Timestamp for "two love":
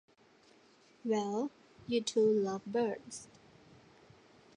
2.01-2.65